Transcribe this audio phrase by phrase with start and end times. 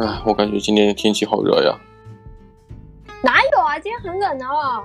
[0.00, 1.76] 哎，我感觉今天天气好热呀。
[3.20, 3.76] 哪有啊？
[3.80, 4.84] 今天很冷哦。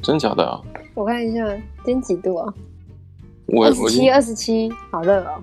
[0.00, 0.60] 真假的啊？
[0.94, 1.44] 我看一下，
[1.84, 2.54] 今天几度啊？
[3.48, 5.42] 我二十七，二十七，好热哦。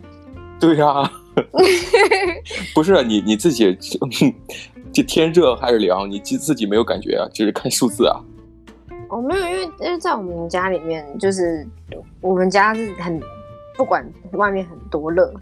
[0.62, 1.12] 对呀、 啊。
[2.74, 3.78] 不是你你自己，
[4.94, 6.10] 这天热还是凉？
[6.10, 7.28] 你自自己没有感觉啊？
[7.34, 8.16] 就是看数字啊？
[9.10, 11.68] 我、哦、没有，因为因为在我们家里面，就是
[12.22, 13.20] 我们家是很
[13.76, 15.34] 不管外面很多热，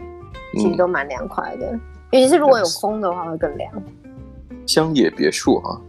[0.54, 1.78] 其实都蛮凉快的。
[2.12, 3.72] 尤、嗯、其是如果有风的话，会更凉。
[4.66, 5.80] 乡野别墅啊，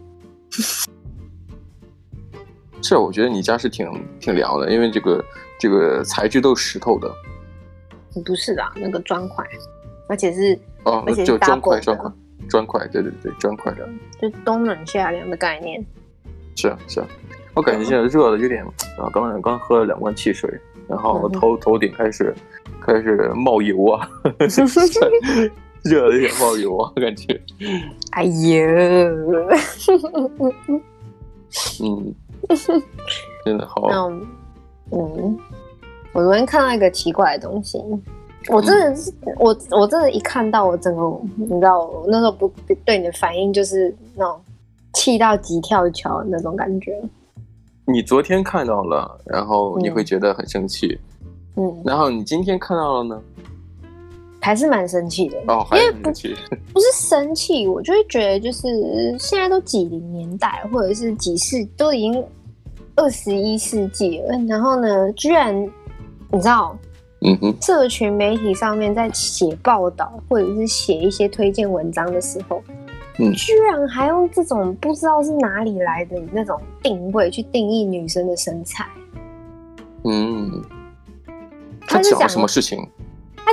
[2.82, 3.88] 是，我觉得你家是挺
[4.20, 5.24] 挺凉的，因为这个
[5.60, 7.14] 这个材质都是石头的。
[8.26, 9.46] 不是的，那个砖块。
[10.10, 12.12] 而且是哦，而且就砖块，砖块，
[12.50, 13.88] 砖块，对对对，砖块的，
[14.22, 15.84] 就冬暖夏凉的概念。
[16.56, 17.08] 是啊是啊，
[17.54, 18.64] 我感觉现在热的有点
[18.98, 20.50] 啊，刚刚刚喝了两罐汽水，
[20.88, 22.36] 然后头、嗯、头顶开始
[22.82, 24.08] 开始冒油啊，
[25.90, 27.40] 热的有点冒油啊，感觉。
[28.12, 28.62] 哎呦，
[31.84, 32.16] 嗯，
[33.46, 33.88] 真的好。
[33.92, 34.28] 嗯，
[34.92, 35.38] 嗯，
[36.14, 37.78] 我昨天看到一个奇怪的东西。
[38.50, 42.52] 我真的是，嗯、我我真的，一看到我整个，你知道，我那时候不
[42.86, 44.40] 对你的反应就是那种
[44.94, 47.02] 气到急跳桥那种感觉。
[47.86, 51.00] 你昨天看到了，然后你会觉得很生气，
[51.56, 53.22] 嗯，然后你今天看到了呢，
[54.44, 56.36] 还是蛮生气的哦，还是生气，
[56.74, 58.68] 不是生气，我就会觉得就是
[59.18, 62.24] 现在都几零年代，或者是几世都已经
[62.96, 65.56] 二十一世纪了，然后呢，居然
[66.30, 66.78] 你知道。
[67.26, 72.62] 嗯哼，社群媒体上面在写报道或者是写一些推荐文章的时候，
[73.18, 78.86] 嗯，居然还用这种不知道是哪里来的那种定位去定义女生的身材。
[80.04, 80.62] 嗯，
[81.88, 82.86] 他讲了什么事情？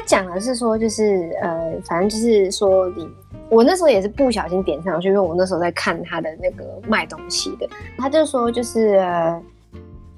[0.01, 3.06] 他讲的是说，就是呃，反正就是说你，
[3.51, 7.69] 我那时候也是不小心点上去，因为我那时候在看他的那个卖东西的，
[7.99, 9.43] 他就说就是呃，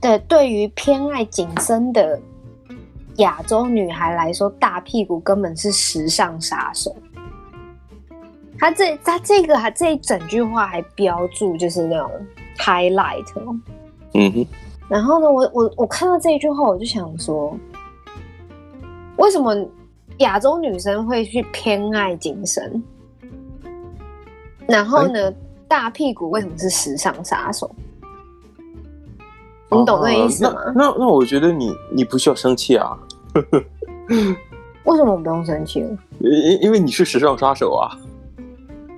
[0.01, 2.21] 对，对于偏爱紧身的。
[3.17, 6.97] 亚洲女孩来说，大屁股根本是时尚杀手。
[8.59, 12.11] 他这他这个还这一整句话还标注就是那种
[12.57, 13.27] highlight。
[14.15, 14.47] 嗯哼。
[14.89, 17.55] 然后呢，我我我看到这一句话，我就想说，
[19.17, 19.55] 为什么
[20.19, 22.83] 亚洲女生会去偏爱紧身？
[24.67, 25.37] 然后呢，欸、
[25.69, 27.71] 大屁股为什么是时尚杀手？
[29.71, 30.51] 你懂那意思吗？
[30.51, 32.97] 啊、那那，那我觉得你你不需要生气啊。
[34.85, 35.81] 为什么我不用生气？
[36.21, 37.97] 因因为你是时尚杀手啊。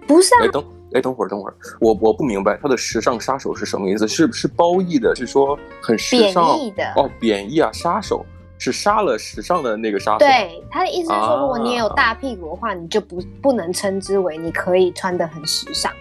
[0.06, 0.44] 不是啊。
[0.44, 0.64] 哎，等
[0.94, 4.06] 哎，等会儿，等会儿，我我不明白他的时尚杀手是什么意思？
[4.08, 5.14] 是是褒义的？
[5.14, 6.44] 是说很时尚？
[6.44, 7.70] 贬义的哦，贬义啊！
[7.72, 8.24] 杀手
[8.64, 10.18] 是杀了时尚的那个杀手。
[10.20, 15.92] 对，他的意思是说，如果你也有大屁股的话，啊、你就不不能称之为你可以穿的很时尚，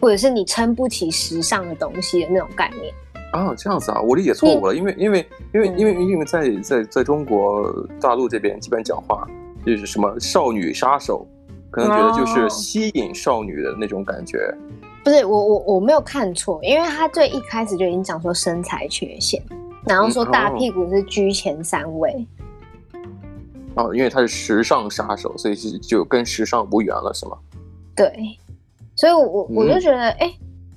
[0.00, 2.92] 或者是你撑不起时尚的东西的那种概念。
[3.30, 9.28] 啊，这样子啊，我理解错误了，因为因为因为因为因为在在在中国大陆这边，基本讲话
[9.64, 11.24] 就是什么少女杀手，
[11.70, 14.38] 可能觉得就是吸引少女的那种感觉。
[14.38, 14.58] 哦、
[15.04, 19.42] 不是我我我没有看错，因为他最一开始就已经讲说身材缺陷，
[19.88, 22.26] 然后说大屁股是居前三位。
[23.74, 27.38] 哦、嗯，因为他是时尚杀手，所以是就跟时尚无缘了，是吗？
[27.96, 28.38] 对，
[28.94, 30.32] 所以我我就觉得哎。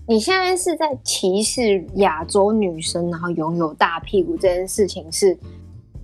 [0.07, 5.37] 你现在是在歧视亚洲女生，然后拥有大屁股这件事情，是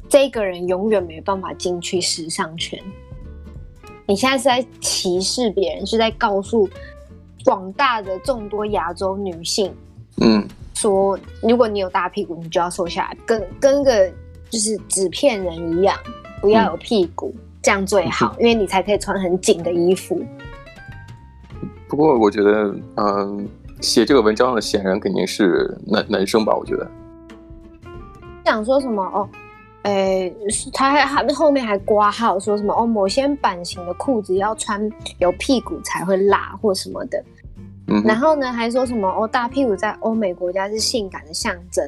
[0.07, 2.79] 这个人永远没办法进去时尚圈。
[4.05, 6.69] 你现在是在歧视别人，是在告诉
[7.43, 9.73] 广大的众多亚洲女性，
[10.21, 10.47] 嗯，
[10.79, 14.07] 说如果你有大屁股，你就要瘦下来，跟跟个
[14.49, 15.97] 就是纸片人一样，
[16.39, 20.21] 不要有屁股，嗯、这样最好，因为你才可以穿很紧的衣服。
[21.87, 23.47] 不过我觉得，嗯。
[23.79, 26.51] 写这个文章的显然肯定是男男生吧？
[26.55, 26.91] 我觉得。
[28.43, 29.29] 想说什么哦？
[29.83, 30.35] 诶，
[30.73, 32.87] 他还还后面还挂号说什么哦？
[32.87, 34.81] 某些版型的裤子要穿
[35.19, 37.23] 有屁股才会辣或什么的。
[37.97, 38.03] 嗯。
[38.03, 39.27] 然后呢，还说什么哦？
[39.27, 41.83] 大屁股在欧美国家是性感的象征，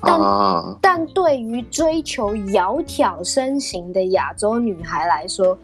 [0.00, 5.58] 但、啊、但对于追求窈窕身形的亚洲女孩来说，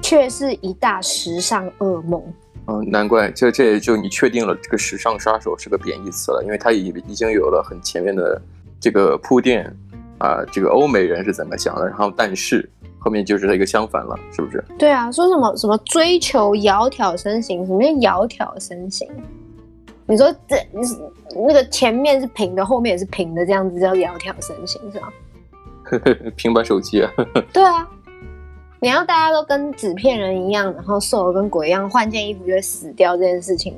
[0.00, 2.22] 却是一大时尚噩梦。
[2.70, 8.40] 嗯，难怪，这这也就你确定了这个时尚杀手是个贬义词了，因为他已已经有了很前面的
[8.78, 9.64] 这个铺垫
[10.18, 12.68] 啊，这个欧美人是怎么想的，然后但是
[12.98, 14.62] 后面就是一个相反了，是不是？
[14.78, 19.08] 对啊，说什么什么追求窈窕身形，什么叫窈窕身形？
[20.08, 20.56] 你说这
[21.46, 25.12] 那个前面是平的，后面也是平的，这样子叫窈窕身形是吧？
[26.34, 27.12] 平板手机啊？
[27.52, 27.88] 对啊。
[28.80, 33.74] 你要大家都跟纸片人一样，然后瘦的跟鬼一样，换件衣服就会死掉这件事情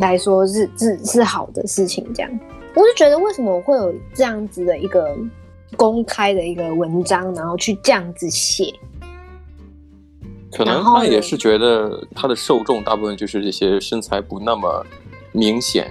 [0.00, 2.04] 来说是、嗯、是是，是好的事情。
[2.12, 2.40] 这样，
[2.74, 5.16] 我就觉得为什么我会有这样子的一个
[5.76, 8.74] 公开的一个文章，然后去这样子写？
[10.52, 14.84] 可能他也是觉得他的受众大部分就是这些身材不那么
[15.32, 15.90] 明显、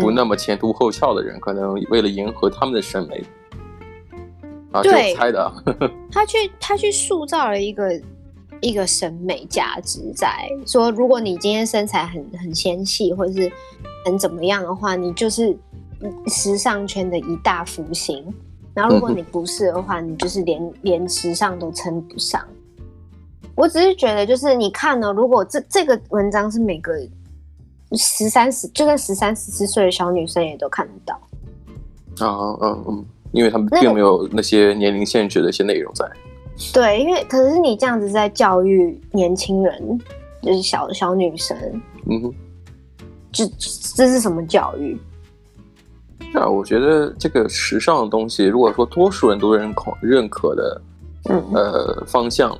[0.00, 3.24] 不那么前凸后翘的人，嗯、可能为了迎合他们的审美。
[4.72, 5.52] 啊，对，就猜的。
[6.10, 8.00] 他去他去塑造了一个
[8.60, 13.52] 一个审美价值，在说，如果你今天身材很很纤细，或者是
[14.04, 15.56] 很怎么样的话，你就是
[16.26, 18.24] 时尚圈的一大福星。
[18.74, 22.44] 然后，如果你不是的话，你就是连连时尚都称不上。
[23.54, 26.92] 我只是觉得，就是你看呢，如果这这个文章是每个
[27.96, 31.14] 十三十，就算十三十四岁的小女生也都看得到。
[32.26, 33.04] 啊，嗯嗯。
[33.32, 36.08] 因为他们并没有那些年龄限制的一些内容在。
[36.72, 40.00] 对，因为可是你这样子在教育年轻人，
[40.40, 41.58] 就是小小女生，
[42.08, 42.34] 嗯哼，
[43.32, 43.44] 这
[43.96, 44.96] 这是什么教育？
[46.32, 50.82] 啊，我觉得这个时尚的东西，如果说多数人都认可认可的，
[51.28, 52.56] 嗯呃方向，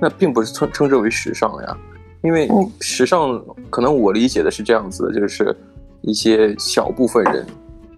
[0.00, 1.78] 那并不是称称之为时尚呀。
[2.22, 2.48] 因为
[2.80, 5.54] 时尚可能我理解的是这样子的，就是
[6.02, 7.46] 一些小部分人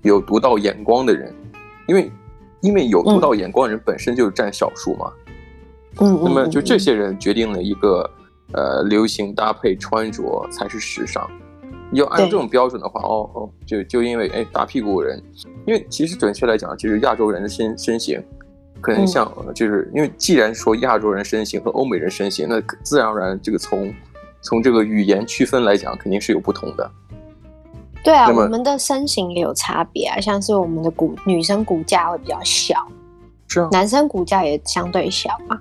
[0.03, 1.33] 有独到眼光的人。
[1.89, 2.09] 因为，
[2.61, 5.13] 因为有独到眼光的人本身就是占少数嘛，
[6.01, 8.09] 嗯，那么就这些人决定了一个，
[8.53, 11.29] 呃，流行搭配穿着才是时尚。
[11.93, 15.21] 要按照这种标准的话，哦哦，就就因为哎大屁股人，
[15.67, 18.23] 因为其实准确来讲，其实亚洲人的身身形，
[18.81, 23.93] 可能像就是因为既然说亚洲人身形和欧美人身形，那自然而然这个从
[24.41, 26.91] 从这个语言区分来讲，肯定是有不同的。
[28.03, 32.87] 对啊，我们的身形也有差别啊，像是我们的骨女生骨架会比较小，
[33.47, 35.61] 是啊，男生骨架也相对小啊。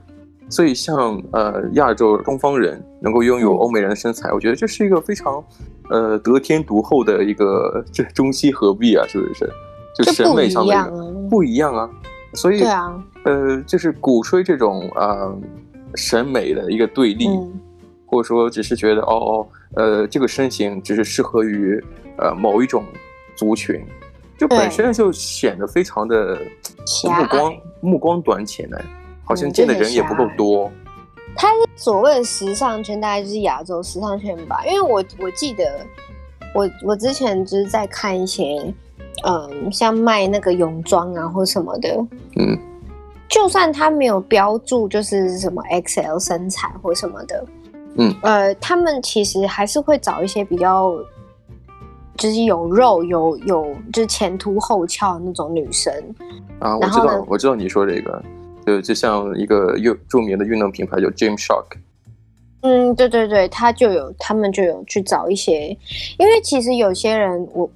[0.49, 5.43] 所以像呃亚洲东方人能够拥有欧美人的身材，嗯，我觉得这是一个非常
[5.89, 9.47] 呃得天独厚的一个这中西合璧啊，是不是？
[9.95, 11.89] 就审美上的不一样啊，不一样啊。
[12.35, 15.37] 所以对啊，呃，就是鼓吹这种呃
[15.95, 17.51] 审美的一个对立，嗯，
[18.09, 21.81] 或者说只是觉得哦哦呃这个身形只是适合于。
[22.21, 22.83] 呃，某一种
[23.33, 23.81] 族群，
[24.37, 26.37] 就本身就显得非常的
[27.05, 28.77] 目光目光短浅呢，
[29.23, 30.69] 好像见的人也不够多。
[31.33, 31.47] 他
[31.77, 34.65] 所谓的时尚圈，大概就是亚洲时尚圈吧。
[34.65, 35.63] 因为我我记得，
[36.53, 38.73] 我我之前就是在看一些，
[39.25, 42.59] 嗯，像卖那个泳装啊或什么的，嗯，
[43.29, 47.45] 就算他没有标注就是什么 XL 身材或什么的，
[47.99, 50.93] 嗯，呃，他们其实还是会找一些比较。
[52.17, 55.93] 就是有肉有有就是前凸后翘的那种女生。
[56.59, 58.21] 啊，我知道我知道你说这个，
[58.65, 61.77] 就就像一个又著名的运动品牌叫 Gymshark，
[62.59, 65.69] 嗯，对对对，他就有他们就有去找一些，
[66.17, 67.71] 因为其实有些人我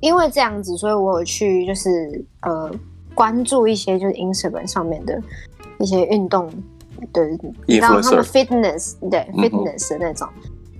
[0.00, 2.70] 因为这样子，所以我有去就是呃
[3.14, 5.18] 关注一些就是 Instagram 上面的
[5.78, 6.52] 一些运动
[7.12, 7.26] 的，
[7.66, 10.28] 你知道他们 fitness 对、嗯、fitness 的那种。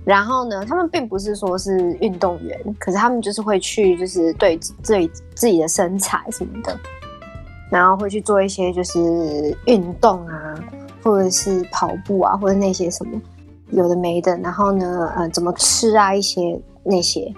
[0.05, 6.75] 然后呢，他们并不是说是运动员，可是他们就是会去，就是对自己自己的身材什么的，
[7.69, 10.55] 然后会去做一些就是运动啊，
[11.03, 13.21] 或者是跑步啊，或者那些什么
[13.69, 14.35] 有的没的。
[14.37, 17.31] 然后呢，呃，怎么吃啊，一些那些。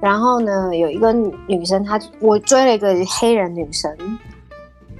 [0.00, 3.90] 然后呢，有一个女生，她我追了一个黑人女生，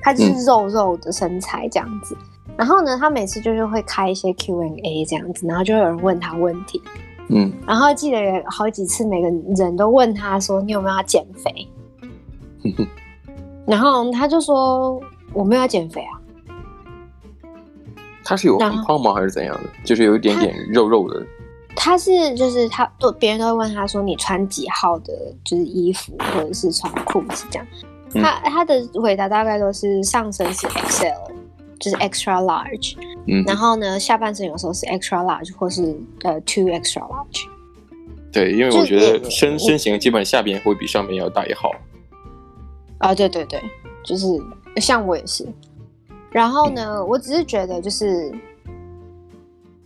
[0.00, 2.16] 她就是肉肉的身材这样子。
[2.18, 2.31] 嗯。
[2.56, 6.80] 然后呢，他每次就是会开一些 Q&A 这样子，然后就会有人问他问题。
[7.28, 11.68] 嗯，然后记得有好几次，每个人都问他说：“你有没有要减肥？”
[13.66, 15.00] 然后他就说
[15.32, 16.20] ：“我没有要减肥啊。”
[18.24, 19.14] 他是有很胖吗？
[19.14, 19.70] 还是怎样的？
[19.84, 21.24] 就是有一点点肉肉的。
[21.74, 25.12] 他是就是他都别人都会问他说：“你穿几号的？
[25.42, 27.66] 就是衣服或者是穿裤子这样？”
[28.14, 31.32] 他他的回答大概都是上身是 XL。
[31.82, 32.94] 就是 extra large，
[33.26, 35.82] 嗯，然后呢，下半身有时候是 extra large，或是
[36.22, 37.44] 呃 two extra large。
[38.32, 41.72] 对，因为我觉得身身形基本下边会比上面要大一号。
[42.98, 43.60] 啊，对对对，
[44.04, 44.28] 就是
[44.76, 45.44] 像我也是。
[46.30, 48.32] 然后呢，嗯、我只是觉得就是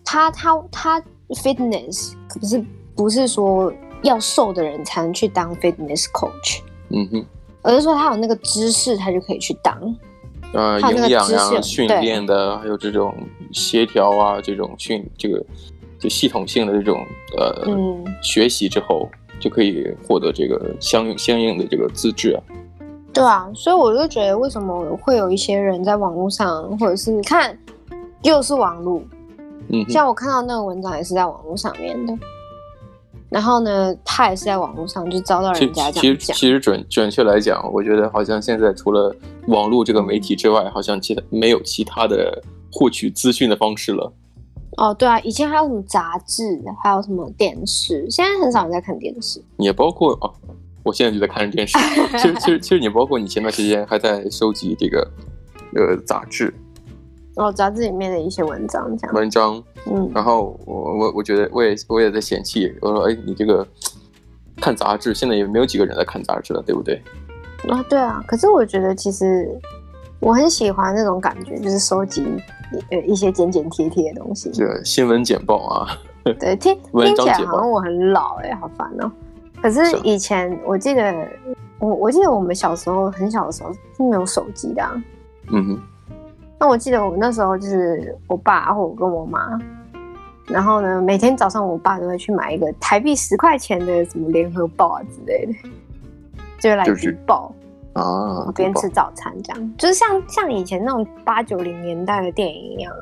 [0.05, 3.73] 他他他 fitness 可不是不是说
[4.03, 6.61] 要瘦的人才能去当 fitness coach，
[6.91, 7.27] 嗯哼，
[7.63, 9.97] 而是说他有那个知识，他就可以去当。
[10.57, 13.15] 呃，营养呀，训练的，还有这种
[13.53, 15.45] 协调啊，这种训这个
[15.99, 17.05] 就系统性的这种
[17.37, 19.07] 呃、嗯、学习之后，
[19.39, 22.41] 就可以获得这个相应相应的这个资质啊。
[23.13, 27.59] 对啊，所以我就觉得，为什么会有一些人在网络上，或者是你看
[28.23, 29.03] 又是网络。
[29.69, 32.13] 嗯，像我看到那个文章也是在网络上面的。
[33.29, 36.03] 然后呢，他也是在网络上就遭到人家这样讲。
[36.03, 39.15] 其实其实准准确来讲，我觉得好像现在除了
[39.49, 44.13] 网络这个媒体之外，好像其他没有其他的获取资讯的方式了。
[44.77, 49.43] 哦，对啊，以前还有什么杂志，还有什么电视，现在很少人在看电视。
[49.57, 50.33] 也包括哦，
[50.85, 51.77] 我现在就在看电视。
[52.19, 55.11] 其实其实其实你包括你前段时间还在收集这个
[55.75, 56.55] 呃杂志。
[57.37, 59.15] 哦，杂志里面的一些文章，这样。
[59.15, 63.67] 文章，嗯，然后我我我觉得我也我也在嫌弃，我说哎，你这个
[64.57, 67.01] 看杂志，现在也没有几个人在看杂志了，对不对？
[67.69, 69.49] 啊，对啊，可是我觉得其实
[70.19, 72.27] 我很喜欢那种感觉，就是收集
[72.91, 75.99] 呃一些剪剪贴贴的东西，这个新闻简报啊，
[76.41, 79.13] 对，听 听起来好像我很老哎，好烦哦。
[79.61, 81.29] 可是以前我记得
[81.81, 85.03] 我我记得我们小时候很小的时候是没有手机的，啊，
[85.49, 85.83] 嗯哼。
[86.59, 89.59] 那我记得我那时候就是我爸或我跟我妈，
[90.47, 95.53] 然后呢，每天早上我爸都会去买一个台币十块钱的什么联合报啊之类的，
[96.59, 96.95] 就来读
[97.27, 97.53] 报
[97.93, 102.93] 啊，边吃早餐这样，就是像像以前那种八九零年代的电影一样，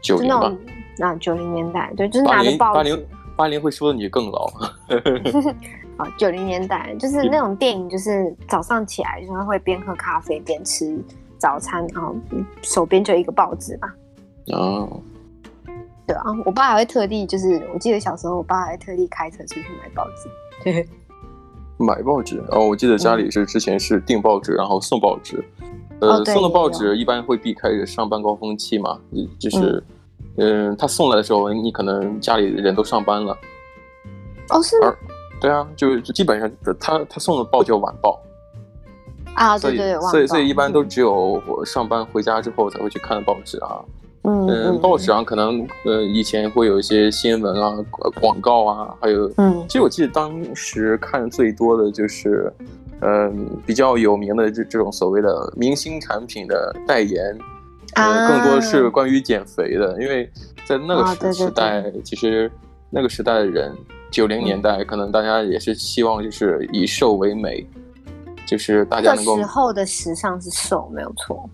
[0.00, 0.50] 九零吧，
[0.96, 3.06] 那九零年代对，就是拿着报纸，八零
[3.36, 4.50] 八零会说的你更老，
[5.98, 10.98] 啊，九零年代 就是那种电影，就是早上起来就是会边喝咖啡边吃。
[11.42, 12.14] 早餐，然后
[12.62, 13.92] 手边就一个报纸吧。
[14.52, 14.88] 哦，
[16.06, 20.28] 对啊，我爸还会特地，就是我记得小时候，我爸还会特地开车出去买报纸。
[20.62, 20.88] 对，
[21.84, 25.44] 买报纸哦，我记得家里是之前是订报纸，然后送报纸。
[26.00, 29.00] 呃，哦、送的报纸一般会避开上班高峰期嘛，
[29.40, 29.82] 就是，
[30.36, 33.36] 嗯、呃，他送来的时候，你可能家里人都上班了。
[34.50, 34.94] 哦，是吗？
[35.40, 38.16] 对啊，就就基本上他他送的报叫晚报。
[39.34, 43.80] 啊，对对对，所以所以一般都只有我上班回家之后才会去看报纸啊。
[44.24, 44.46] 嗯。
[44.46, 47.74] 嗯，报纸上可能呃以前会有一些新闻啊、
[48.20, 52.52] 广告啊，还有嗯，其实我记得当时看最多的就是，
[53.00, 57.36] 嗯，比较有名的这这种所谓的明星产品的代言，
[57.94, 60.30] 呃，更多的是关于减肥的，因为
[60.64, 62.50] 在那个时时代，其实
[62.90, 63.74] 那个时代的人，
[64.10, 67.66] 九零年代可能大家也是希望就是以瘦为美。
[68.46, 71.48] 就是大家能够，时候的时尚是瘦，没有错。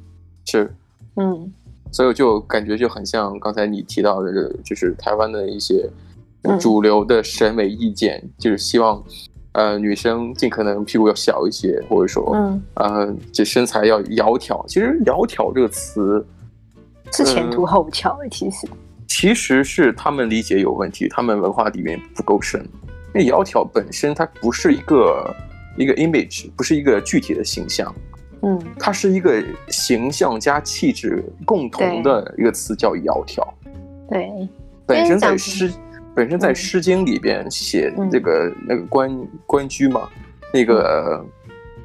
[0.45, 0.75] 是，
[1.17, 1.53] 嗯，
[1.93, 5.89] 所以就感觉就很像刚才你提到的，就是台湾的一些
[6.59, 9.03] 主流的审美意见，嗯、就是希望，
[9.53, 14.67] 呃，女生尽可能屁股要小一些，或者说，嗯，呃，这身材要窈窕。
[14.67, 16.27] 其实“窈窕”这个词
[17.13, 18.69] 是前凸后翘的，其实
[19.07, 22.67] 其实是他们理解有问题，他们文化底蕴不够深。
[23.15, 25.35] 因为“窈窕”本身它不是一个。
[25.79, 27.95] 一个 image 不是一个具体的形象，
[28.43, 33.47] 嗯，它是一个形象加气质共同的一个词，叫窈窕。
[34.11, 34.49] 对，
[34.85, 35.73] 本身在诗，
[36.17, 40.09] 本身在《诗经》里边写这个、嗯、那个关关雎嘛，
[40.53, 41.27] 那个、嗯、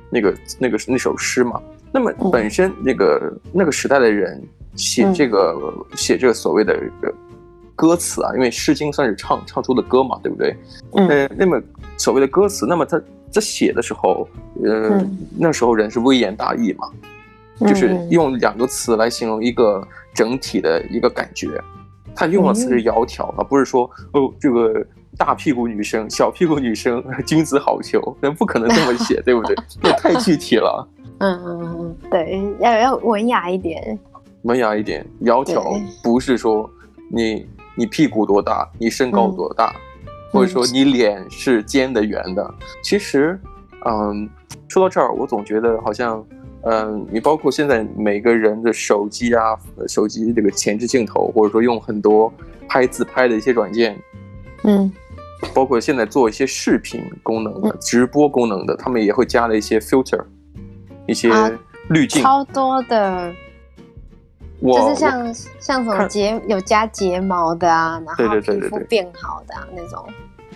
[0.10, 1.62] 那个那个那首诗嘛。
[1.92, 4.42] 那么本身那个、嗯、那个时代的人
[4.76, 6.82] 写这个、嗯、写这个所谓的
[7.76, 10.56] 歌词啊，因为《诗经》算是唱唱出的歌嘛，对不对？
[10.96, 11.62] 嗯，那么
[11.96, 13.00] 所谓的歌词，那么它。
[13.34, 14.28] 在写的时候，
[14.64, 16.88] 呃、嗯，那时候人是微言大义嘛，
[17.60, 21.60] 嗯、就是用两个词来形容一个整体的一个感觉。
[22.16, 24.86] 他用的词是窈窕，而、嗯、不是说哦，这个
[25.18, 29.56] 大屁股女生、小屁股女生，君子好逑，那不可能这么 写，对不对？
[29.82, 30.88] 那太具体了。
[31.18, 33.98] 嗯嗯嗯，对，要要文雅一点，
[34.44, 35.04] 文雅一点。
[35.24, 36.70] 窈窕不是说
[37.10, 39.76] 你你屁股多大，你身高多大。
[40.34, 43.40] 嗯或者说你脸是尖的圆的，其实，
[43.86, 44.28] 嗯，
[44.68, 46.26] 说到这儿，我总觉得好像，
[46.64, 49.56] 嗯，你包括现在每个人的手机啊，
[49.88, 52.34] 手机这个前置镜头，或者说用很多
[52.68, 53.96] 拍自拍的一些软件，
[54.64, 54.92] 嗯，
[55.54, 60.24] 包括现在做一些视频功能的、嗯、直播功能的，他们也会加了一些 filter，
[61.06, 61.30] 一些
[61.90, 63.32] 滤镜，超多的。
[64.72, 70.06] 就是像像什么睫有加睫毛的啊，然后皮肤变好的啊那种，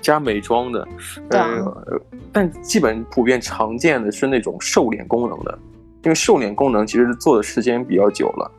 [0.01, 0.87] 加美妆的，
[1.29, 1.45] 对、啊
[1.87, 1.99] 呃，
[2.31, 5.59] 但基本普遍常见的是那种瘦脸功能的，
[6.03, 8.49] 因为瘦脸功能其实做的时间比较久了，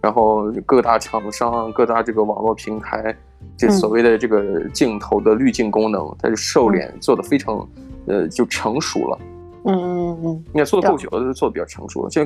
[0.00, 3.16] 然后各大厂商、各大这个网络平台，
[3.56, 7.68] 这所谓的这个镜头的滤镜功能，它是瘦脸做的非常，
[8.06, 9.18] 呃，就成熟了。
[9.64, 12.24] 嗯嗯嗯，你看做的够久了，就做的比较成熟了，就。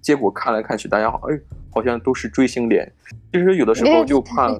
[0.00, 1.38] 结果看来看去，大家好，哎，
[1.70, 2.90] 好像都是追星脸。
[3.32, 4.58] 其实有的时候就怕，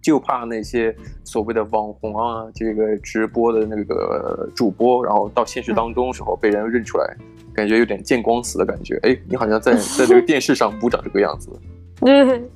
[0.00, 7.16] 就怕那些所谓的网红啊，这个直播的那个主播，然后到现实当中的时候被人认出来，
[7.54, 8.98] 感觉有点见光死的感觉。
[9.02, 11.50] 哎，你好像在 在这个电视上不长这个样子。
[12.02, 12.50] 嗯，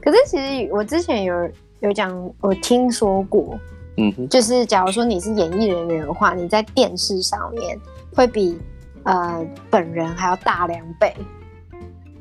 [0.00, 1.50] 可是其实我之前有
[1.80, 3.58] 有讲，我听说过，
[3.96, 7.78] 嗯哼，就是假如说你是演艺人员的话，你在电视上面
[8.14, 8.58] 会比
[9.04, 11.14] 呃本人还要大两倍，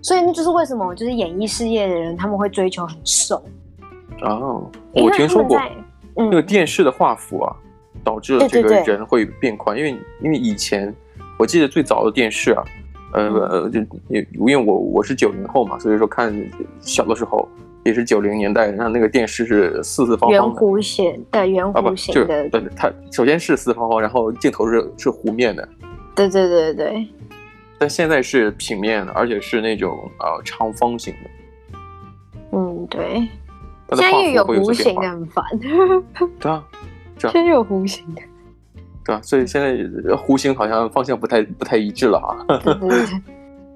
[0.02, 3.44] 所以那就是为什么就是演艺事业的人他们会追求很瘦。
[4.22, 5.60] 哦，我听说过，
[6.16, 7.56] 那个电视的画幅啊，
[7.96, 10.94] 嗯、导致了这个人会变宽，因为因为以前
[11.40, 12.64] 我记得最早的电视啊。
[13.16, 16.34] 呃，就也因为我我是九零后嘛，所以说看
[16.80, 17.48] 小的时候
[17.86, 25.70] 也是九零年代，然后那个电视是四四方方圆弧形的，圆弧形的，对，它首先是四四方方，然后镜头是是弧面的，
[26.16, 27.08] 对对对对。
[27.80, 31.78] 但现在是平面的，而且是那种呃长方形的。
[32.52, 33.28] 嗯，对。
[33.90, 35.44] 现在又有弧形的很烦。
[36.40, 36.64] 对啊，
[37.18, 38.22] 现在又有弧形的。
[39.06, 39.74] 对啊，所以现在
[40.16, 42.60] 弧形好像方向不太不太一致了啊。
[42.64, 43.22] 对对对，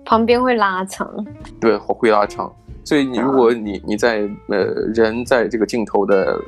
[0.05, 1.07] 旁边会拉长。
[1.59, 2.51] 对，会拉长。
[2.83, 4.57] 所以你如果你你在呃
[4.93, 6.39] 人在这个镜头的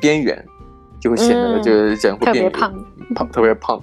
[0.00, 0.44] 边缘，
[1.00, 2.72] 就会显得这个人会变胖
[3.14, 3.82] 胖特别胖，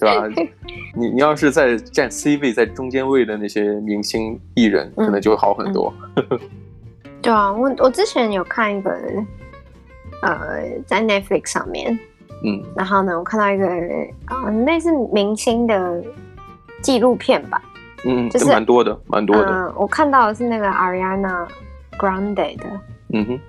[0.00, 0.26] 对吧？
[0.96, 5.92] 你你要是在占 C 位在中间位的那些明星艺人，可能就会好很多。
[6.16, 6.40] 嗯嗯、
[7.22, 8.90] 对啊，我我之前有看一个
[10.22, 11.98] 呃在 Netflix 上面。
[12.42, 13.66] 嗯，然后呢，我看到一个
[14.24, 16.02] 啊、呃，那是明星的
[16.80, 17.60] 纪录片吧？
[18.06, 19.46] 嗯，就是蛮多的，蛮多的。
[19.46, 21.46] 呃、我看到的是那个 Ariana
[21.98, 22.64] Grande 的。
[23.12, 23.40] 嗯哼。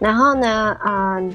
[0.00, 1.30] 然后呢，嗯、呃，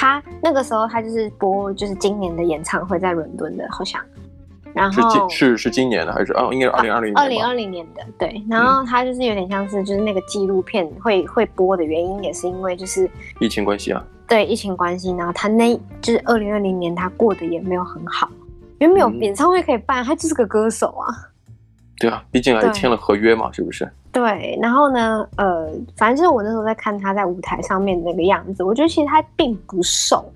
[0.00, 4.00] 他那个时候他就是播，就是今年的演唱会在伦敦的，好像。
[4.72, 6.48] 然后是是是今年的还是哦？
[6.50, 7.18] 应该是二零二零年。
[7.18, 8.42] 二零二零年的对。
[8.48, 14.02] 然后他就是有点像是就是那个纪录片会会播的原因，也是因为就是疫情关系啊。
[14.26, 18.30] 对疫情关系，然后他那就是二零二零年，他过得也没有很好，
[18.78, 21.12] 因为没有演唱会可以办，嗯、他就是个歌手啊。
[22.00, 23.88] 对啊，毕竟还签了合约嘛，是不是？
[24.10, 30.32] 对，然后呢，呃，反正就是我那时候在看他在舞台上面的那个样子，我觉得其实他并不瘦，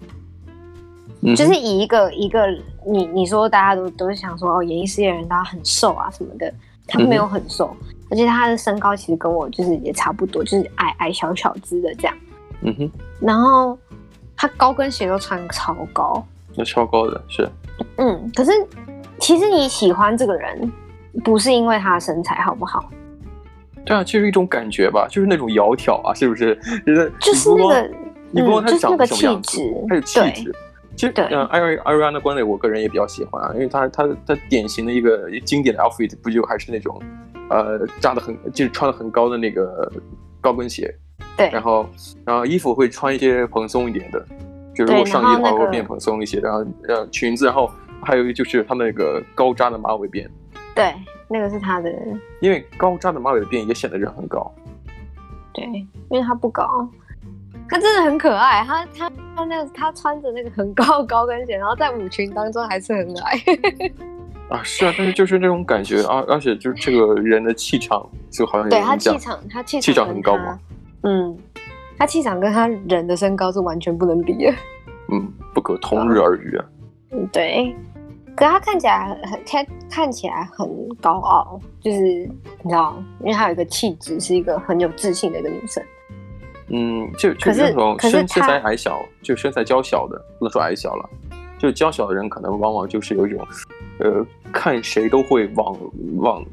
[1.22, 2.46] 嗯、就是以一个一个
[2.86, 6.52] 你你说大家都都是想说哦，演艺事业人大家很瘦啊什么的，
[6.86, 12.14] 他没有很瘦，嗯、而且他的身高其实跟我就是也差不多，就是矮矮小小只的这样。
[12.60, 13.76] 嗯哼，然后。
[14.36, 16.22] 他高跟鞋都穿超高，
[16.56, 17.48] 那超高的是，
[17.98, 18.50] 嗯，可是
[19.20, 20.70] 其实你喜欢这个人，
[21.22, 22.84] 不是因为他的身材好不好？
[23.84, 26.58] 对啊，就是一种感觉吧，就是那种窈窕啊，是不是？
[27.20, 27.90] 就是那个，
[28.30, 30.54] 你不光他长得什么样子，嗯、他有气质。
[30.96, 37.02] 其实，嗯，Ariana Grande 我个人也比较喜欢啊，因为他他他典型的一个经典的 outfit 不就还是那种，
[37.50, 39.90] 呃，扎的很，就是穿的很高的那个
[40.40, 40.94] 高跟鞋。
[41.36, 41.84] 对，然后，
[42.24, 44.24] 然后衣服会穿一些蓬松一点的，
[44.72, 47.68] 就如果上衣的话会变蓬松一些，然后，然后裙子，然后
[48.00, 50.28] 还有就是他那个高扎的马尾辫，
[50.74, 50.94] 对，
[51.28, 51.90] 那个是他的，
[52.40, 54.52] 因为高扎的马尾辫也显得人很高，
[55.52, 55.64] 对，
[56.10, 56.88] 因为他不高，
[57.68, 63.40] 他真的很可爱，他他他那个他穿着那个很高的高跟鞋，然后在舞群当中还是很矮，
[64.50, 70.58] 啊，是啊，但是就是那种感觉啊，而且就是这个人的气场就好像对他气场，他气场气场很高嘛。
[71.04, 71.36] 嗯，
[71.96, 74.52] 他气场跟他人的身高是完全不能比的，
[75.12, 76.64] 嗯，不可同日而语啊。
[77.12, 77.74] 嗯，对，
[78.36, 80.68] 可是他看起来很看看起来很
[81.00, 82.00] 高傲，就是
[82.62, 85.82] 你知道，因为他有一个气质，是一个很有自信的一个女生。
[86.68, 91.08] 嗯，就就是那种身身材矮小，就身材娇小的，不能说矮小了，
[91.58, 93.46] 就娇小的人可能往往就是有一种，
[93.98, 95.76] 呃，看谁都会往
[96.16, 96.44] 往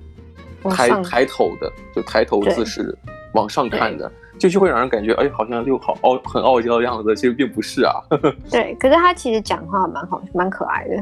[0.69, 2.95] 抬抬头的，就抬头姿势
[3.33, 4.11] 往上看的。
[4.37, 7.93] 就就会让人感觉，哎，好像又好傲，很傲娇的样子，其实并不是啊。
[8.49, 10.95] 对，可是他其实讲话蛮好，蛮可爱的。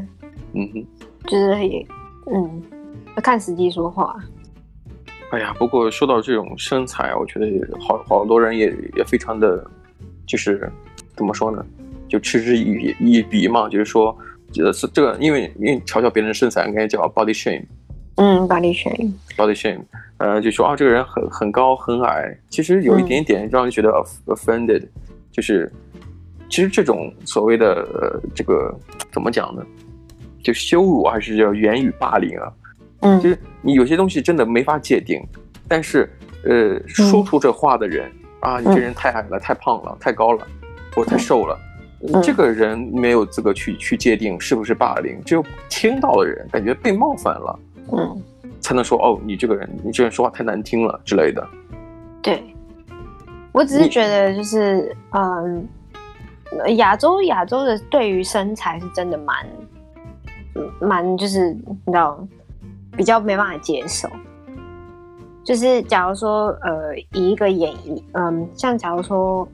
[0.54, 0.86] 嗯哼，
[1.28, 1.86] 就是也，
[2.32, 2.62] 嗯，
[3.16, 4.16] 要看时机说话。
[5.32, 9.64] 哎呀，不过说到这种身材，我觉得也好好多人也也非常的，
[10.26, 10.72] 就是
[11.16, 11.64] 怎么说呢，
[12.08, 14.18] 就嗤之以鼻以鼻嘛，就是说，
[14.58, 17.64] 呃，是这个，因为因为嘲笑别人的身材，应该叫 body shame。
[18.16, 19.82] 嗯，body shame，body shame，
[20.18, 23.90] 呃，就说啊，这个人很很高很矮，其实有一点点让人觉得
[24.26, 24.90] offended，、嗯、
[25.32, 25.72] 就是
[26.50, 28.76] 其实这种所谓的呃这个
[29.12, 29.64] 怎么讲呢？
[30.44, 32.54] 就羞辱还是叫言语霸凌啊？
[33.02, 35.22] 嗯，就是你有些东西真的没法界定，
[35.68, 36.10] 但是
[36.44, 40.46] 呃，说出这话的人、嗯、啊，你这人太矮了，太胖了，太高了，
[40.94, 41.58] 或太瘦了，
[42.14, 47.60] 嗯、这个人没有资格去去界定是不是霸凌，只有听到的人感觉被冒犯了。
[47.92, 48.22] 嗯，
[48.60, 51.48] 才能说哦，你这个人，你这人说话太难听了之类的。
[52.22, 52.44] 对，
[53.52, 55.68] 我只是觉得就是，嗯，
[56.76, 59.48] 亚洲亚洲的对于身材是真的蛮，
[60.80, 62.20] 蛮就是你知道，
[62.96, 64.10] 比较没办法接受。
[65.44, 69.48] 就是假如说呃，以一个演艺，嗯，像假如说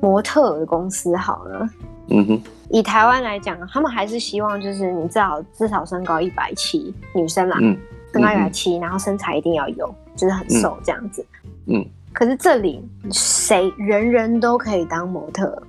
[0.00, 1.68] 模特的公司好了，
[2.08, 7.76] 嗯哼，以台湾来讲，他们还是希望就是你至少至少身高一百七，女生啦，嗯，
[8.12, 11.24] 身高一百七，然后身材一定要有，就是很瘦这样子，
[11.66, 11.84] 嗯。
[12.12, 15.62] 可是这里谁人人都可以当模特？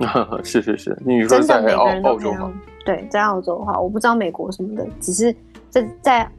[0.42, 2.52] 是是是，你说在澳澳洲吗？
[2.84, 5.34] 对，在澳洲的话，我不知道美国什么的，只是
[5.70, 6.30] 在在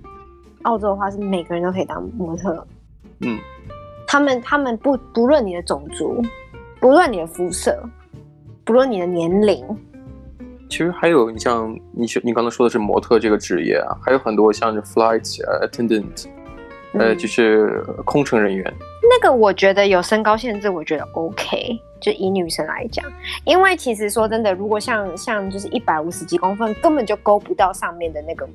[0.64, 2.66] 澳洲的话，是每个人都可以当模特。
[3.22, 3.38] 嗯，
[4.08, 6.22] 他们他们不不论你的种族，
[6.80, 7.82] 不论你的肤色，
[8.66, 9.66] 不论你的年龄。
[10.70, 15.24] 其实还有，你像你你刚才说的是模特这个职业啊，还有很多像是 flight
[15.62, 16.26] attendant，
[16.94, 18.74] 呃，就是空乘人员。
[19.14, 21.80] 那个我觉得有身高限制，我觉得 OK。
[22.02, 23.06] 就以女生来讲，
[23.46, 28.46] 因为其实说真的，如果像像就是一百五十几公分，根本就勾不到上面的那个，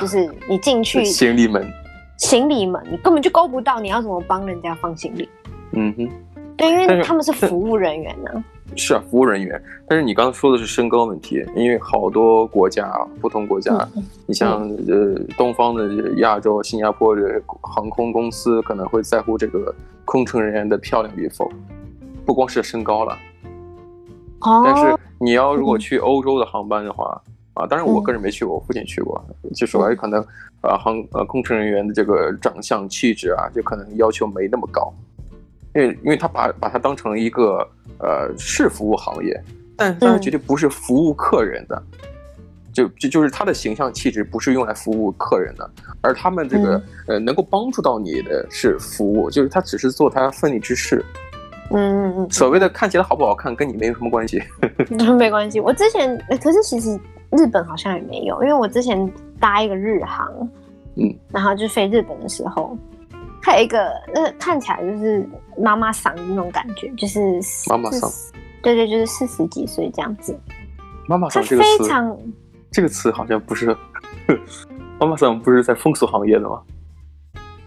[0.00, 1.70] 就是你进去行李门，
[2.16, 5.28] 行李门你根本就勾不到，你要怎么帮人家放行李？
[5.72, 6.08] 嗯哼，
[6.56, 8.44] 对，因为他们是服务人员呢、啊。
[8.74, 9.62] 是啊，服务人员。
[9.86, 15.86] 但是你刚刚说的是身高问题，因为好多国家，不同国家，嗯、你像呃东方的
[16.20, 19.74] 亚洲、新加坡的航空公司可能会在乎这个
[20.04, 21.50] 空乘人员的漂亮与否。
[22.26, 23.18] 不光是身高了，
[24.40, 27.20] 哦，但是你要如果去欧洲的航班的话，
[27.52, 29.22] 嗯、啊，当然我个人没去过，我父亲去过，
[29.54, 30.26] 就说有可能，
[30.62, 34.90] 呃，航呃空乘人员的这个长相气质啊，就可能要求没那么高，
[35.74, 37.58] 因为因为他把把它当成一个
[37.98, 39.38] 呃是服务行业，
[39.76, 42.08] 但但是绝对不是服务客人的，嗯、
[42.74, 51.02] 就就就是他的形象气质不是用来服务客人的，而他们这个、嗯、呃能够帮助到你的是服务，就是他只是做他分内之事。
[51.70, 54.42] 嗯嗯嗯，所谓的看起来好不好看，跟你没有什么关系。
[55.16, 59.10] 没关系，我之前，可是其实日本好像也没有，因为我之前
[59.40, 60.28] 搭一个日航，
[60.96, 62.76] 嗯，然后就飞日本的时候，
[63.42, 65.26] 还有一个呃看起来就是
[65.58, 67.20] 妈妈桑的那种感觉，就是
[67.70, 68.10] 妈妈桑，
[68.62, 70.38] 对对，就是四十几岁这样子。
[71.08, 72.16] 妈妈桑这个词，非常
[72.74, 73.74] 这个词好像不是，
[74.98, 76.60] 妈妈桑不是在风俗行业的吗？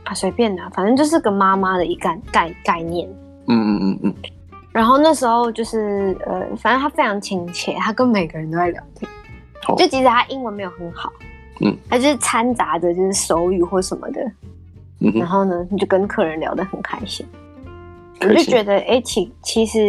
[0.04, 3.08] 啊，随便的，反正就是个妈妈的一概概概念。
[3.48, 4.14] 嗯嗯嗯嗯，
[4.74, 9.10] 然后那时候就是呃，反正他非常亲切，他跟每个人都在聊天，
[9.70, 11.10] 哦、就即使他英文没有很好，
[11.62, 14.22] 嗯，他就是掺杂着就是手语或什么的，
[15.00, 17.26] 嗯，然后呢，你就跟客人聊得很开心，
[18.20, 18.30] 开心。
[18.30, 19.80] 我就觉得哎，其其实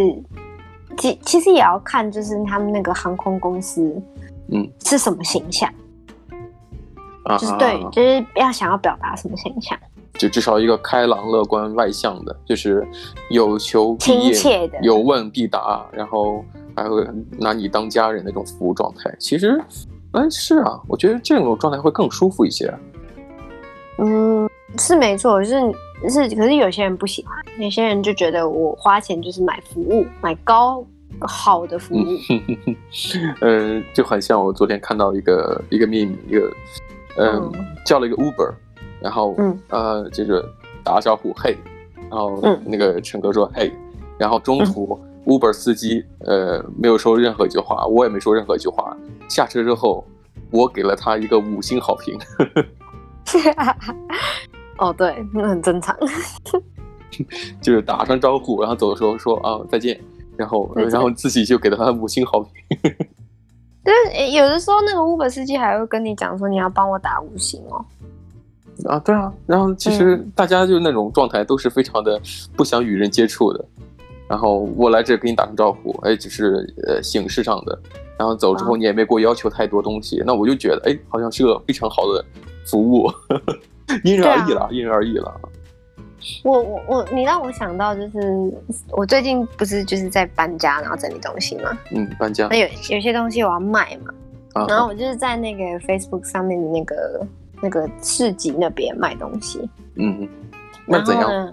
[0.96, 4.00] 其其实也要看就是他们那个航空公司，
[4.52, 5.68] 嗯，是什么形象，
[7.24, 9.78] 啊、就是对，就是要想要表达什么形象。
[10.14, 12.84] 就至少一个开朗、乐观、外向的，就是
[13.30, 17.06] 有求必应、亲切的，有问必答，然后还会
[17.38, 19.14] 拿你当家人那种服务状态。
[19.20, 19.62] 其实，
[20.12, 22.72] 哎，是啊，我觉得这种状态会更舒服一些。
[23.98, 25.60] 嗯，是没错，就是
[26.08, 30.84] 是，可是有些人不喜欢，有些人就觉得我花钱就是买服务，买高
[31.20, 32.04] 好的服务。
[33.40, 36.52] 嗯， 就很像我昨天看到一个一个秘密，一个
[37.16, 38.52] 嗯，嗯叫了一个 Uber。
[39.00, 40.44] 然后，嗯，呃，就是
[40.82, 41.56] 打招呼，嘿，
[42.10, 43.72] 然后那个乘客说，嘿，
[44.18, 48.96] 然后中途 Uber 司机，呃，没有说任何一句话，我也没说任何一句话。
[49.28, 50.04] 下车之后，
[50.50, 52.18] 我给了他一个五星好评。
[54.78, 55.96] 哦，对，那很正常。
[57.62, 60.00] 就是打声招呼，然后走的时候说啊再见，
[60.38, 62.80] 然后然后自己就给了他五星好评。
[63.84, 67.84] 对，有的时候那个 Uber 司机还会跟你讲说，你要帮我打五星哦。
[68.84, 72.20] 啊，对啊，然后其实大家就那种状态都是非常的
[72.54, 73.64] 不想与人接触的，
[74.28, 77.76] 然后我来这给你打声招呼，哎，只是呃形式上的，
[78.16, 82.24] 然后走之后你也没给我要求太多东西，啊、那我就觉得哎，好像是个非常好的
[82.64, 83.10] 服务，
[84.04, 85.40] 因人而异了，啊、因人而异了。
[86.44, 88.52] 我我我，你让我想到就是
[88.90, 94.14] 我最近不是就是在搬家，然后整理东西嘛，嗯，搬家，那有有些东西我要卖嘛，
[94.54, 97.26] 啊、然后我就是在那个 Facebook 上面的那个。
[97.60, 100.28] 那个市集那边卖东西，嗯，
[100.86, 101.28] 那怎样？
[101.28, 101.52] 呢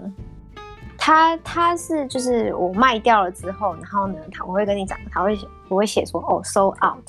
[0.96, 7.04] 他他是就是我卖掉了之后，然后呢，他我会跟你讲，他会我会写说哦，sold out，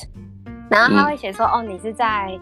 [0.67, 2.39] 然后他会写说、嗯、哦，你是在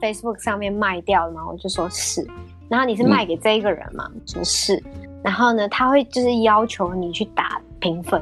[0.00, 2.24] Facebook 上面卖掉，然后我就说是，
[2.68, 4.10] 然后你是卖给这一个人吗？
[4.14, 4.82] 嗯、说是，
[5.22, 8.20] 然后呢，他会就是要求你去打评分，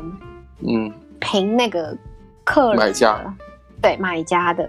[0.61, 1.97] 嗯，评那个
[2.45, 3.35] 客人买家，
[3.81, 4.69] 对买家的。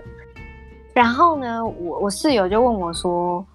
[0.93, 3.45] 然后呢，我我室友就问我说：“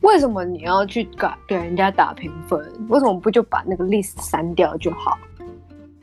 [0.00, 2.58] 为什么你要去给给人家打评分？
[2.88, 5.18] 为什么不就把那个 list 删掉就好？”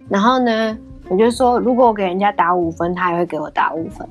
[0.07, 0.77] 然后呢，
[1.09, 4.07] 我就说：“如果我给人家打五分，他也会给我打五分。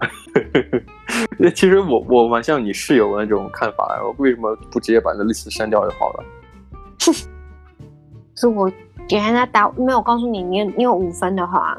[1.54, 6.24] ”其实我我蛮像你室友的那种看法，我为什么不直接把那 list 删掉就好了？
[8.36, 8.70] 是我
[9.08, 11.76] 给他打没有告诉你，你你有五分的话，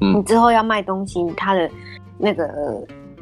[0.00, 1.70] 嗯，你之后要卖东西，他的
[2.18, 2.48] 那个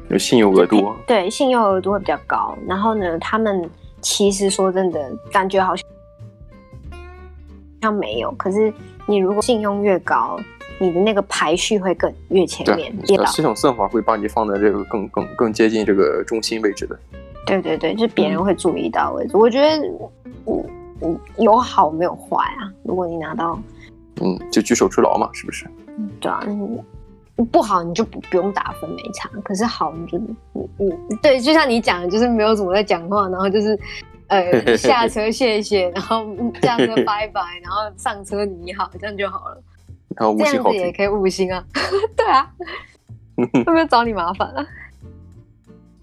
[0.08, 2.56] 有信用额度，对，信用额度会比较高。
[2.66, 3.68] 然后呢，他们
[4.00, 5.84] 其实说真的，感觉好像
[7.80, 8.72] 像没有，可是
[9.06, 10.38] 你如果信用越高。
[10.78, 16.98] 你的那个排序会更越前面，对，系统算法会把你放在这个更更更接近这个中心位置的。
[17.46, 19.32] 对对对，就是别人会注意到位置。
[19.34, 19.76] 嗯、我觉得，
[20.46, 20.64] 嗯
[21.02, 22.70] 嗯，有好没有坏啊。
[22.84, 23.58] 如果你拿到，
[24.20, 25.66] 嗯，就举手之劳嘛，是不是？
[26.20, 26.40] 对啊，
[27.50, 29.28] 不好你就不不用打分没差。
[29.44, 33.78] 可是好你就，你你，对，就像你讲的，就是没有怎么在讲话，然后就是
[34.28, 36.24] 呃 下车谢谢，然后
[36.62, 39.62] 下车拜拜，然后上车你好，这样就好了。
[40.16, 41.64] 然后五星也可以五星啊，
[42.16, 42.50] 对啊，
[43.36, 44.66] 会不会找你麻烦啊？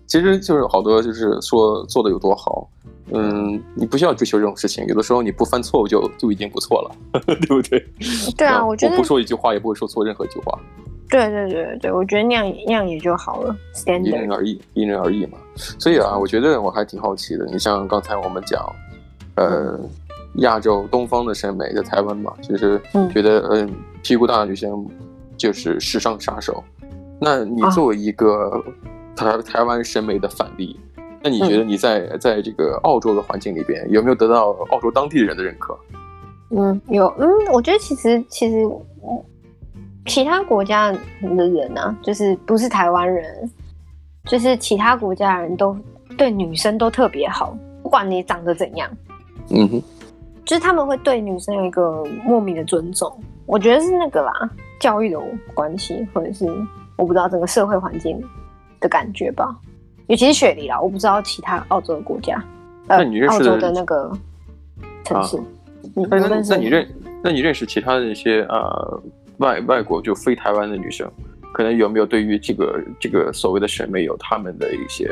[0.07, 2.67] 其实就是好多就是说做的有多好，
[3.11, 6.91] 嗯，你不需要追求这种事情，有的时候你不犯错误就就已经不错了，
[7.25, 7.85] 对不对？
[8.37, 10.59] 对啊，我觉得我不说一句话也不会说错任何一句话。
[11.09, 13.55] 对对对对，我觉得那样那样也就好了。
[13.87, 15.37] 因人而异，因人而异嘛。
[15.55, 17.45] 所以啊，我觉得我还挺好奇的。
[17.47, 18.63] 你像刚才我们讲，
[19.35, 19.77] 呃。
[19.77, 19.89] 嗯
[20.35, 22.79] 亚洲东方的审美在台湾嘛，就是
[23.11, 23.69] 觉得嗯、呃，
[24.03, 24.85] 屁股大的女生
[25.37, 26.63] 就是时尚杀手。
[27.19, 28.63] 那你作为一个
[29.15, 30.79] 台、啊、台湾审美的反例，
[31.21, 35.77] 那你觉得你在、嗯、在这个澳洲的环境里边有没有得到澳洲当地人的认可？
[36.51, 38.67] 嗯，有，嗯，我觉得其实其实
[40.05, 43.51] 其他国家的人啊，就是不是台湾人，
[44.25, 45.77] 就是其他国家人都
[46.17, 48.89] 对女生都特别好，不管你长得怎样。
[49.49, 49.83] 嗯哼。
[50.45, 53.15] 就是他们会对女生有一个莫名的尊重，
[53.49, 54.31] 我觉得是那个啦，
[54.79, 55.19] 教育的
[55.55, 56.45] 关系，或者是
[56.95, 58.23] 我不知道整个社会环境
[58.79, 59.57] 的感觉吧。
[60.05, 62.35] 尤其是雪梨啦，我不知道其他澳洲的国家，
[62.87, 64.11] 呃，那你认识的澳洲的那个
[65.03, 65.39] 城市，
[65.95, 66.87] 那那那你认
[67.23, 69.01] 那你认识其他的一些呃
[69.37, 71.11] 外外国就非台湾的女生，
[71.51, 75.09] 可能有没有对于这个这个所谓的审美有他们的一些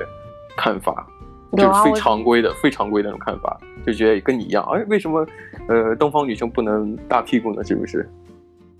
[0.55, 1.07] 看法？
[1.53, 4.63] 就是非常规的、非常规的那种看法，就觉得跟你一样。
[4.65, 5.25] 哎，为什么
[5.67, 7.63] 呃东方女生不能大屁股呢？
[7.63, 8.07] 是不是？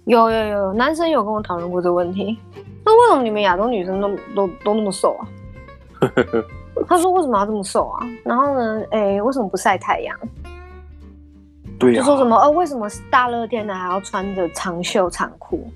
[0.08, 2.39] 有有有，男生有跟我讨论过这个问题。
[2.86, 5.28] 那为什么你们亚洲女生都都都那么瘦啊？
[6.88, 8.08] 他说为什么要这么瘦啊？
[8.24, 10.17] 然后呢，哎，为什么不晒太阳？
[11.78, 12.06] 对呀、啊。
[12.06, 15.70] 就说什么呃，为什么大热天的还要穿着长袖长裤？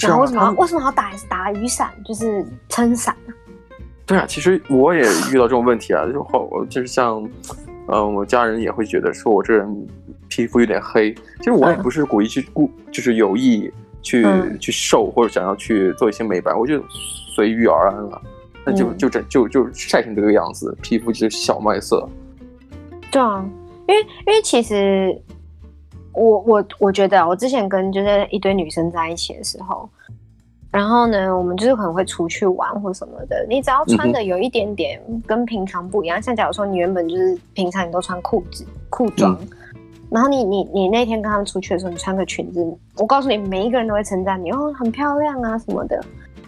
[0.00, 1.90] 然后为什么要为什么要打打雨伞？
[2.04, 3.16] 就是撑伞。
[4.04, 7.30] 对啊，其实我也遇到这种问题啊，就好，就是像，嗯、
[7.86, 9.86] 呃，我家人也会觉得说我这人
[10.34, 11.14] 皮肤有点黑。
[11.38, 13.70] 其实我也不是故意去故，就是有意
[14.02, 16.82] 去、嗯、去瘦或者想要去做一些美白，我就
[17.36, 18.20] 随遇而安了。
[18.66, 22.08] 那就就这就就晒成这个样子，皮肤就是小麦色。
[23.12, 23.48] 对啊，
[23.86, 25.16] 因为因为其实
[26.12, 29.88] 我我我觉得我之前跟就是一堆女生在一起的时候。
[30.72, 33.46] 然后呢，我们就是可能会出去玩或什么的。
[33.48, 39.48] 你只要穿的有一点点跟平常不一样，嗯、像假如说你原本就是平常你都穿裤子裤装，嗯、
[40.10, 46.04] 然后你你你那天跟他们出去的时候，你穿个裙子，我告诉你，每一个人都会称赞你哦，很漂亮啊什么的。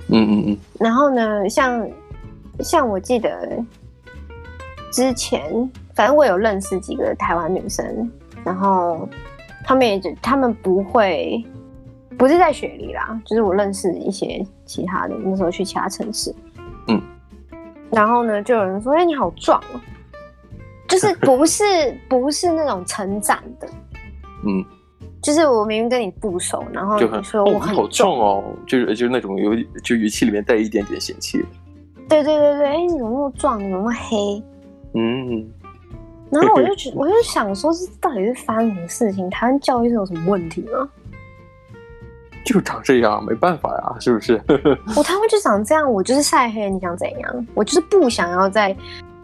[0.09, 0.59] 嗯嗯嗯。
[0.79, 1.88] 然后呢，像
[2.61, 3.31] 像我记得
[4.92, 8.11] 之前，反正我有认识几个台湾女生，
[8.45, 9.09] 然后
[9.64, 11.45] 他们也他们不会。
[12.19, 16.35] 不是在雪梨啦，就是我认识一些其他的，那时候去其他城市，
[16.88, 16.99] 嗯，
[17.90, 19.81] 然后呢，就有人说：“哎、欸，你好壮哦！”
[20.88, 21.64] 就是不是
[22.09, 23.68] 不是那种成长的，
[24.46, 24.64] 嗯，
[25.22, 31.44] 就是我明明跟你不熟，然后你说我很重哦，壮哦，就是就是那种有就语气里面带一点点嫌弃，
[32.09, 33.59] 对对对对，哎、欸，你怎么那么壮？
[33.59, 34.42] 你怎么那么黑？
[34.94, 35.51] 嗯，
[36.31, 39.29] 然后我就觉 我就想说，是到底是发生什么事情？
[39.31, 40.88] 台湾教育是有什么问题吗？
[42.46, 44.40] 就长这样，没办法呀，是不是？
[44.96, 47.46] 我台湾就长这样，我就是晒黑，你想怎样？
[47.55, 48.75] 我就是不想要在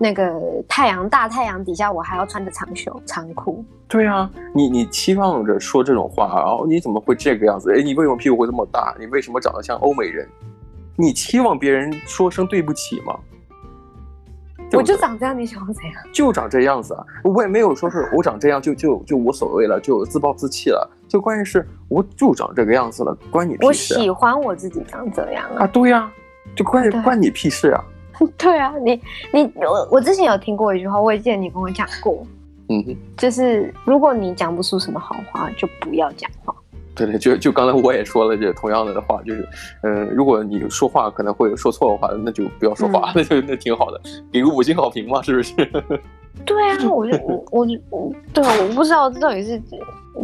[0.03, 0.35] 那个
[0.67, 3.65] 太阳大太阳底下，我还要穿着长袖长裤。
[3.87, 7.73] 对啊，你你期望着说这种话，然后你怎么会这个样子？
[7.73, 8.93] 哎，你为什么屁股会这么大？
[8.99, 10.29] 你为什么长得像欧美人？
[10.97, 13.17] 你期望别人说声对不起吗？
[14.73, 15.95] 我就长这样，你想要怎样？
[16.13, 17.05] 就长这样子啊！
[17.23, 20.91] 我也没有说是我长这样就就就无所谓了，就自暴自弃了。
[21.07, 23.99] 就关键是我就长这个样子了，关你屁事啊！
[23.99, 25.63] 我喜欢我自己长这样啊！
[25.63, 26.13] 啊，对呀、啊，
[26.57, 27.85] 就关关你屁事啊！
[28.39, 29.01] 对啊，你
[29.33, 32.27] 你我我之前有听过一句话，我也记得你跟我讲过，
[32.69, 36.55] 嗯哼，就是如果你讲不出什么好话，就不要讲话。
[36.95, 39.49] 对对，就就刚才我也说了这同样的话，就是，
[39.83, 45.55] 嗯、呃，如果你说话可能会说错的话，那就不要说话，嗯、那就那挺好的，给个五星好评嘛，是不是？
[46.45, 49.61] 对啊，我就我我我，对啊，我不知道这到底是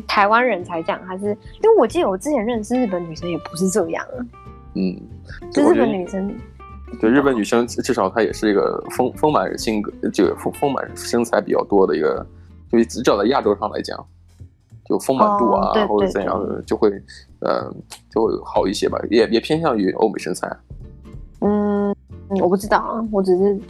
[0.06, 1.26] 台湾人才讲，还是
[1.62, 4.20] 因为我记得我之前认识日本女生也不是这样啊。
[4.74, 4.94] 嗯，
[5.50, 6.34] 就日本女生，
[7.00, 12.26] 对日本女生至少她也是一个丰丰满性格，就丰丰满身材比较多的一个，
[12.70, 14.04] 就至少在亚洲上来讲。
[14.88, 16.88] 就丰满度啊，或者怎样的，就会，
[17.40, 17.70] 呃，
[18.08, 20.50] 就会好一些吧，也也偏向于欧美身材。
[21.42, 21.94] 嗯，
[22.40, 23.60] 我不知道啊，我只是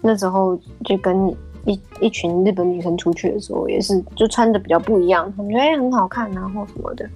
[0.00, 1.28] 那时候就跟
[1.66, 7.06] 一一群日本女生出去的时候，也是就穿的比较不一样，他们觉得哎很好看啊，或什么的。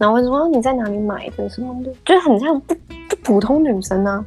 [0.00, 2.74] 然后我就说你在哪里买的什么的，就很像不
[3.08, 4.24] 不普通女生啊。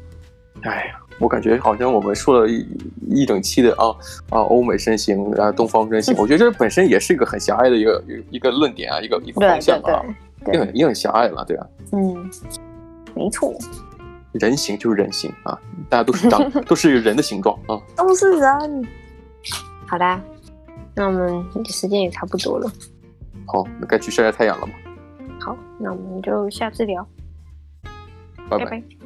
[0.62, 1.00] 哎呀。
[1.20, 2.68] 我感觉好像我们说了一
[3.08, 3.86] 一整期的啊
[4.32, 10.04] 啊欧美身形然啊东方身形， 我觉得这本身也是一个很狭隘的一个一个论点啊，一个一个方向啊，
[10.52, 11.68] 也很也很狭隘了，对啊。
[11.92, 12.30] 嗯，
[13.14, 13.54] 没错。
[14.32, 15.58] 人形就是人形啊，
[15.88, 18.88] 大家都是长 都是人的形状啊，都是人。
[19.86, 20.22] 好的，
[20.96, 22.70] 那我们时间也差不多了。
[23.46, 24.74] 好，那该去晒晒太阳了嘛。
[25.40, 27.08] 好，那我们就下次聊。
[28.50, 28.66] 拜拜。
[28.66, 29.03] 拜拜。